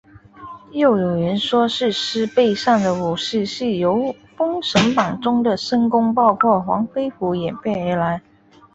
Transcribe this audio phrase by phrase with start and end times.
[0.71, 8.23] 又有人说是狮背上的武士是由封神榜中的申公豹或黄飞虎演变而来。